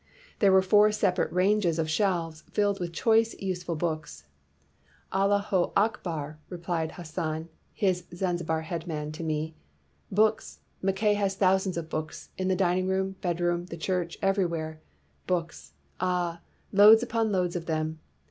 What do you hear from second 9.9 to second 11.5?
'books! Mackay has